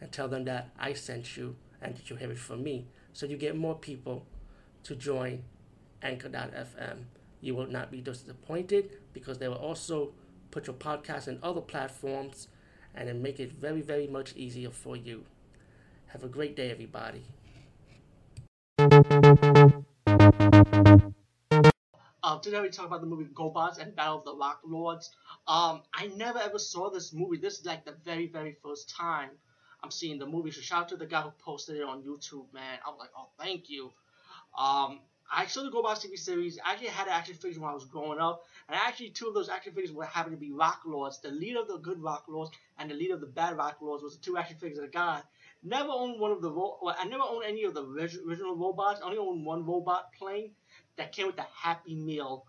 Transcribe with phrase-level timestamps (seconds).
[0.00, 2.86] and tell them that I sent you and that you have it from me.
[3.12, 4.26] So you get more people
[4.84, 5.44] to join
[6.02, 7.04] Anchor.fm.
[7.40, 10.12] You will not be disappointed because they will also
[10.50, 12.48] put your podcast in other platforms
[12.94, 15.24] and then make it very, very much easier for you.
[16.06, 17.24] Have a great day, everybody.
[22.22, 25.10] Um, today we talk about the movie GoBots and Battle of the Rock Lords.
[25.46, 27.36] Um, I never ever saw this movie.
[27.36, 29.30] This is like the very, very first time
[29.84, 30.50] I'm seeing the movie.
[30.50, 32.78] So shout out to the guy who posted it on YouTube, man.
[32.86, 33.92] I was like, oh, thank you.
[34.56, 35.00] Um,
[35.30, 36.58] I actually go GoBots TV series.
[36.64, 39.50] I actually had action figures when I was growing up, and actually two of those
[39.50, 41.20] action figures were happened to be Rock Lords.
[41.20, 44.02] The leader of the good Rock Lords and the leader of the bad Rock Lords
[44.02, 45.26] was the two action figures that I got.
[45.62, 49.00] Never owned one of the well, I never owned any of the original robots.
[49.02, 50.52] I only owned one robot plane
[50.96, 52.46] that came with the Happy Meal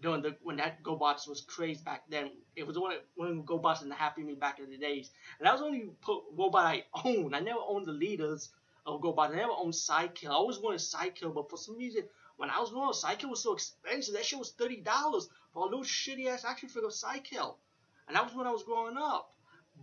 [0.00, 2.30] during the when that GoBots was crazy back then.
[2.56, 4.76] It was one of one of the GoBots in the Happy Meal back in the
[4.76, 5.10] days.
[5.38, 7.34] And that was only put robot I owned.
[7.34, 8.50] I never owned the leaders
[8.86, 9.30] of GoBots.
[9.30, 10.30] I never owned Cy-Kill.
[10.30, 12.04] I always wanted Cy-Kill, but for some reason
[12.36, 14.14] when I was growing up, Cy-Kill was so expensive.
[14.14, 17.58] That shit was thirty dollars for a little shitty ass action figure of Cy-Kill.
[18.06, 19.32] And that was when I was growing up.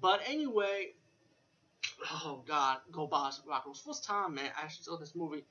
[0.02, 0.94] But anyway,
[2.12, 5.46] oh god, GoBots Rock first time man I actually saw this movie.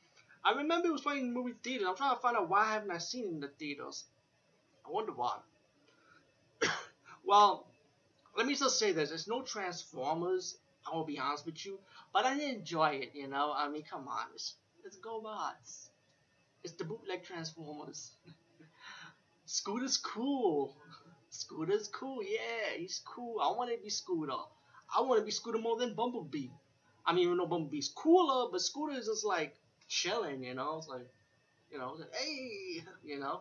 [0.44, 1.86] I remember it was playing in the movie theaters.
[1.88, 4.04] I'm trying to find out why I haven't I seen it in the theaters.
[4.86, 5.38] I wonder why.
[7.24, 7.66] well,
[8.36, 10.56] let me just say this: there's no Transformers.
[10.86, 11.78] I will be honest with you,
[12.12, 13.10] but I did enjoy it.
[13.14, 14.54] You know, I mean, come on, it's
[14.84, 15.88] it's GoBots.
[16.62, 18.12] It's the bootleg Transformers.
[19.46, 20.76] Scooter's cool.
[21.30, 22.22] Scooter's cool.
[22.22, 23.41] Yeah, he's cool.
[23.41, 24.32] I want to be Scooter.
[24.97, 26.48] I want to be Scooter more than Bumblebee.
[27.06, 29.54] I mean, even though Bumblebee's cooler, but Scooter is just like
[29.88, 30.42] chilling.
[30.42, 31.06] You know, it's like,
[31.70, 33.41] you know, like, hey, you know.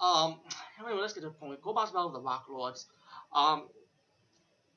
[0.00, 0.40] Um,
[0.78, 1.60] anyway, let's get to the point.
[1.62, 2.86] GoBots Battle of the Rock Lords.
[3.32, 3.68] Um,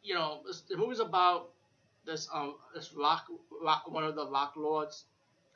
[0.04, 1.50] you know, the movie's about
[2.06, 3.26] this um this rock,
[3.62, 5.06] rock one of the Rock Lords.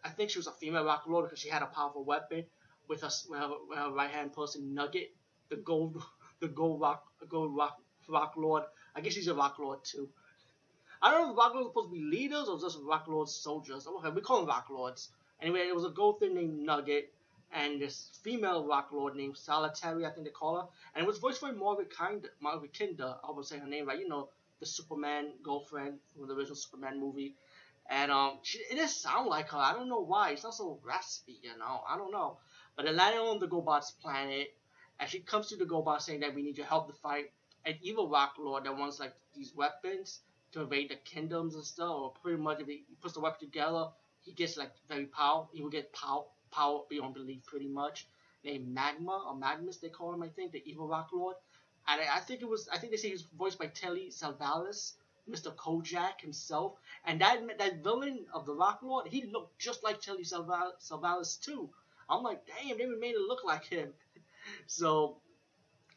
[0.04, 2.46] I think she was a female Rock Lord because she had a powerful weapon
[2.88, 5.10] with her, with her, with her right hand person Nuggit,
[5.50, 6.02] the gold
[6.40, 7.78] the gold rock gold rock
[8.10, 8.64] rock lord.
[8.96, 10.10] I guess she's a rock lord too.
[11.02, 13.34] I don't know if rock lords are supposed to be leaders or just rock lords
[13.34, 13.88] soldiers.
[13.88, 15.10] Okay, we call them rock lords.
[15.42, 17.06] Anyway, it was a gold thing named Nuggit
[17.54, 21.18] and this female rock lord named Solitary, I think they call her, and it was
[21.18, 23.16] voiced by Margaret Kinder, Margaret Kinder.
[23.28, 24.00] I was saying her name right.
[24.00, 24.30] You know,
[24.60, 27.36] the Superman girlfriend from the original Superman movie,
[27.90, 29.58] and um, she, it does sound like her.
[29.58, 30.32] I don't know why.
[30.32, 31.82] It's not so raspy, you know.
[31.88, 32.38] I don't know.
[32.76, 34.54] But they landed on the GoBots planet,
[35.00, 37.32] and she comes to the GoBots saying that we need your help to fight
[37.66, 40.22] an evil rock lord that wants like these weapons
[40.54, 41.90] to invade the kingdoms and stuff.
[41.90, 43.88] Or pretty much if he puts the weapon together,
[44.22, 45.48] he gets like very power.
[45.52, 48.08] He will get power power beyond belief, pretty much.
[48.44, 51.36] Named Magma or Magnus, they call him, I think, the evil rock lord.
[51.88, 54.10] And I, I think it was, I think they say he was voiced by Telly
[54.10, 54.94] Savalas,
[55.30, 55.56] Mr.
[55.56, 56.78] Kojak himself.
[57.06, 61.70] And that that villain of the Rock Lord, he looked just like Telly Savalas too.
[62.10, 63.94] I'm like, damn, they made it look like him.
[64.68, 65.18] so,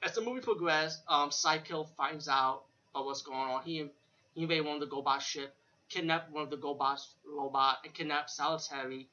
[0.02, 3.62] as the movie progressed, um, Cy-Kill finds out about what's going on.
[3.64, 3.90] He
[4.34, 5.54] he invaded one of the GoBot ship,
[5.88, 9.08] kidnapped one of the GoBots robot, and kidnapped Solitary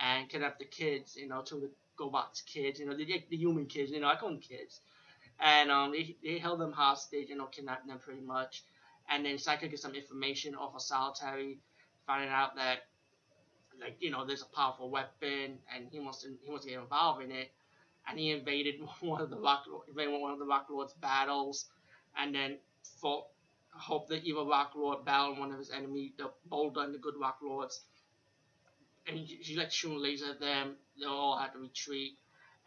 [0.00, 3.66] and kidnap the kids, you know, to the GoBots kids, you know, the, the human
[3.66, 4.80] kids, you know, I call them kids.
[5.40, 8.64] And um, they, they held them hostage, you know, kidnapped them pretty much.
[9.08, 11.58] And then Psycho gets some information off of Solitary,
[12.06, 12.80] finding out that,
[13.80, 16.80] like, you know, there's a powerful weapon, and he wants to he wants to get
[16.80, 17.50] involved in it.
[18.08, 21.66] And he invaded one of the Rock invaded one of the Rock Lord's battles,
[22.18, 22.58] and then
[23.00, 23.26] fought.
[23.78, 27.12] Hope the evil Rock Lord battled one of his enemies, the Boulder and the good
[27.20, 27.82] Rock Lords
[29.06, 30.76] and she likes shooting lasers at them.
[30.98, 32.18] They all have to retreat.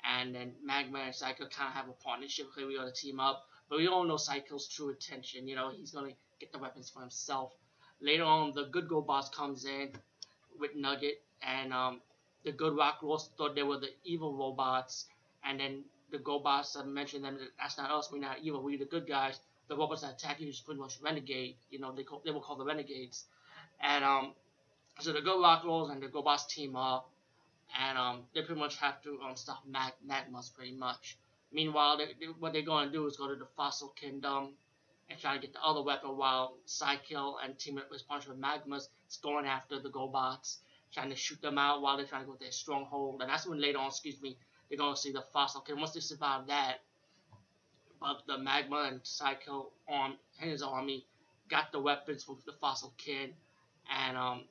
[0.04, 3.20] And then Magma and Psycho kind of have a partnership because we got to team
[3.20, 3.46] up.
[3.70, 5.48] But we all know Psycho's true intention.
[5.48, 7.52] You know, he's going to get the weapons for himself.
[8.02, 9.92] Later on, the good GoBots comes in
[10.60, 11.18] with Nuggit.
[11.42, 12.02] And um,
[12.44, 15.06] the good Rock Lords thought they were the evil robots.
[15.44, 18.10] And then the GoBots mentioned them that that's not us.
[18.12, 18.64] We're not evil.
[18.64, 19.40] We're the good guys.
[19.68, 21.56] The robots that attack you is pretty much renegade.
[21.70, 23.26] You know, they call, they were called the renegades.
[23.82, 24.34] And um,
[25.00, 27.10] so the Go Rock Lords and the GoBots team up,
[27.80, 31.18] and um, they pretty much have to um, stop Mag- Magmas pretty much.
[31.52, 34.54] Meanwhile, they, they, what they're going to do is go to the Fossil Kingdom
[35.10, 39.18] and try to get the other weapon while Cy-Kill and Team Response with Magmas is
[39.22, 40.58] going after the GoBots,
[40.94, 43.22] trying to shoot them out while they're trying to go to their stronghold.
[43.22, 44.38] And that's when later on, excuse me,
[44.70, 45.82] they're going to see the fossil Kingdom.
[45.82, 46.82] Once they survive that,
[48.00, 51.06] but the Magma and Psycho on his army
[51.50, 53.34] got the weapons from the fossil kid,
[53.92, 54.44] and um,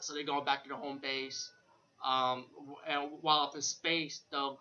[0.00, 1.50] so they're going back to their home base.
[2.04, 2.46] Um,
[2.86, 4.56] and while up in space, the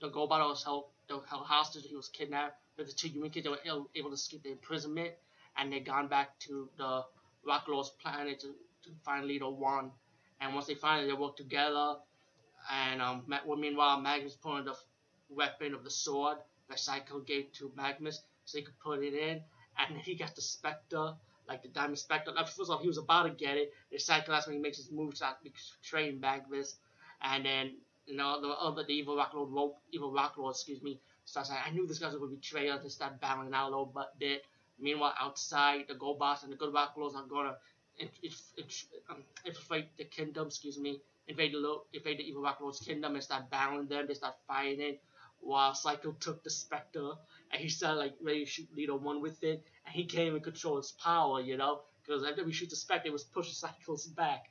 [0.00, 1.84] the was held, the held hostage.
[1.88, 2.56] He was kidnapped.
[2.76, 5.12] But the two human kids they were able, to escape the imprisonment,
[5.56, 7.02] and they gone back to the
[7.44, 8.54] Rocklord's planet to,
[8.84, 9.90] to find Leader One.
[10.40, 11.96] And once they find it, they work together.
[12.70, 14.76] And um, well, meanwhile, Magnus pulling the
[15.28, 16.38] weapon of the sword
[16.68, 19.40] that Psycho gave to Magnus, so he could put it in.
[19.78, 21.14] And he got the Spectre,
[21.48, 22.32] like the Diamond Spectre.
[22.36, 23.72] First off, he was about to get it.
[23.90, 26.76] The that's when he makes his move, to betraying Magnus.
[27.22, 31.00] And then, you know, the other, the evil Rock Lord, evil Rock Lord, excuse me,
[31.24, 32.82] starts like, I knew this guy to betray us.
[32.82, 34.44] They start battling out a little bit.
[34.78, 37.56] Meanwhile, outside, the GoBots and the good Rock Lords are to
[39.10, 43.24] um, infiltrate the kingdom, excuse me, invade the, invade the evil Rock Lord's kingdom and
[43.24, 44.06] start battling them.
[44.06, 44.98] They start fighting
[45.40, 47.12] while Psycho took the Spectre
[47.52, 50.40] and he started like ready to shoot Leader One with it, and he can't even
[50.40, 54.06] control his power, you know, because after we shoot the Spectre, it was pushing Psycho's
[54.06, 54.44] back,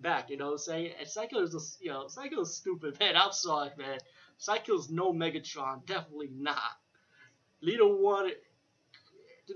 [0.00, 0.92] back, you know what I'm saying?
[0.98, 3.16] And is just, you know, Psycho's stupid, man.
[3.16, 3.98] I'm sorry, man.
[4.38, 6.60] Psycho's no Megatron, definitely not.
[7.62, 8.30] Leader One,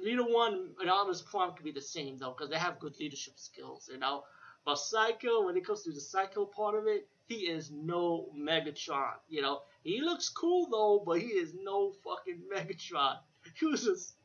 [0.03, 3.35] Leader One and Optimus Prime could be the same though, because they have good leadership
[3.37, 4.23] skills, you know.
[4.65, 9.15] But Psycho, when it comes to the Psycho part of it, he is no Megatron.
[9.29, 13.19] You know, he looks cool though, but he is no fucking Megatron.
[13.55, 14.17] He was just,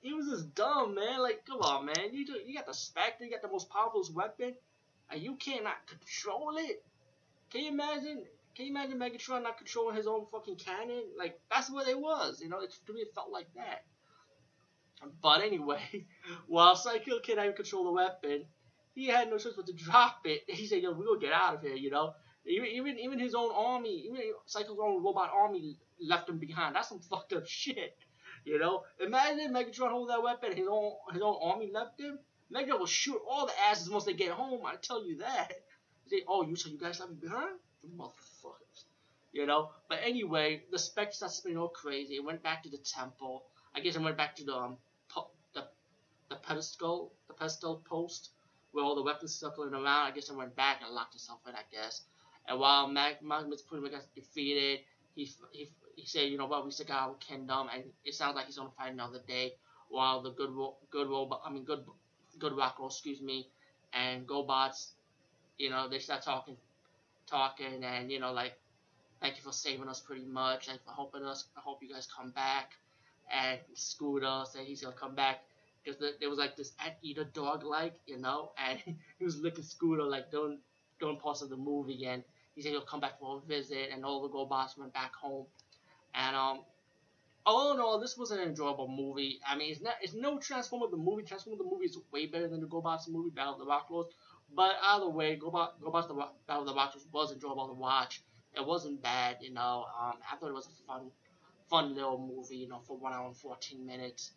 [0.00, 1.20] he was just dumb, man.
[1.20, 2.12] Like, come on, man.
[2.12, 4.54] You you got the Spectre, you got the most powerful weapon,
[5.10, 6.84] and you cannot control it.
[7.50, 8.24] Can you imagine?
[8.54, 11.02] Can you imagine Megatron not controlling his own fucking cannon?
[11.18, 12.40] Like, that's what it was.
[12.40, 13.84] You know, it, to me, it felt like that.
[15.22, 16.06] But anyway,
[16.46, 18.44] while Psycho can't even control the weapon,
[18.94, 20.42] he had no choice but to drop it.
[20.48, 22.14] He said, "Yo, we gonna get out of here," you know.
[22.44, 26.74] Even even even his own army, even Psycho's own robot army left him behind.
[26.74, 27.96] That's some fucked up shit.
[28.44, 32.18] You know, imagine Megatron hold that weapon, his own his own army left him.
[32.52, 34.64] Megatron will shoot all the asses once they get home.
[34.66, 35.52] I tell you that.
[36.08, 37.58] Say, oh, you so you guys left me behind,
[37.96, 38.84] motherfuckers.
[39.32, 39.70] You know.
[39.88, 42.16] But anyway, the Spectre started spinning all crazy.
[42.16, 43.44] It went back to the temple.
[43.74, 44.78] I guess it went back to the um,
[45.54, 45.68] the
[46.30, 48.30] the pedestal, the pedestal post
[48.72, 50.06] where all the weapons circling around.
[50.06, 51.54] I guess I went back and locked itself in.
[51.54, 52.02] I guess.
[52.46, 54.80] And while Mag- Magnus pretty much got defeated,
[55.14, 58.46] he, he, he said, you know what, we got our kingdom, and it sounds like
[58.46, 59.54] he's gonna fight another day.
[59.88, 60.50] While the good
[60.90, 61.84] good robot, I mean good
[62.38, 63.48] good Rocko, excuse me,
[63.92, 64.92] and GoBots,
[65.58, 66.56] you know, they start talking,
[67.26, 68.54] talking, and you know, like,
[69.20, 71.44] thank you for saving us pretty much, and for helping us.
[71.56, 72.72] I hope you guys come back.
[73.32, 75.44] And Scooter said he's gonna come back
[75.84, 78.78] because there was like this anteater dog like, you know, and
[79.18, 82.22] he was licking Scooter like during parts of the movie, and
[82.54, 85.46] he said he'll come back for a visit, and all the GoBots went back home.
[86.14, 86.60] And um,
[87.46, 89.40] all in all, this was an enjoyable movie.
[89.46, 91.22] I mean, it's not it's no Transformer the movie.
[91.22, 94.10] Transformer the movie is way better than the GoBots movie, Battle of the Rock Lords.
[94.54, 96.14] But either way, GoBots, GoBots the
[96.46, 98.22] Battle of the Rock Lords was enjoyable to watch.
[98.54, 99.86] It wasn't bad, you know.
[100.00, 101.10] Um, I thought it was a fun,
[101.68, 104.32] fun little movie, you know, for one hour and fourteen minutes.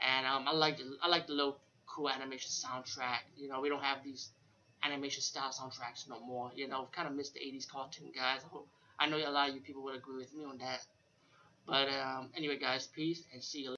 [0.00, 3.20] And um, I like the I like the little cool animation soundtrack.
[3.36, 4.30] You know, we don't have these
[4.82, 6.50] animation style soundtracks no more.
[6.54, 8.40] You know, kind of missed the 80s cartoon guys.
[8.98, 10.80] I know a lot of you people would agree with me on that.
[11.66, 13.72] But um, anyway, guys, peace and see you later.